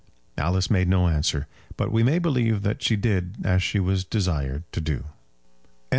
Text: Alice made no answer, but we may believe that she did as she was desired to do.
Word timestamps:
Alice 0.35 0.71
made 0.71 0.87
no 0.87 1.07
answer, 1.09 1.45
but 1.77 1.91
we 1.91 2.01
may 2.01 2.17
believe 2.17 2.63
that 2.63 2.81
she 2.81 2.95
did 2.95 3.35
as 3.43 3.61
she 3.61 3.79
was 3.79 4.03
desired 4.03 4.63
to 4.71 4.81
do. 4.81 5.03